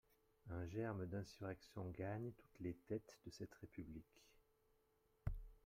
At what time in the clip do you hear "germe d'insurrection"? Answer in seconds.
0.65-1.91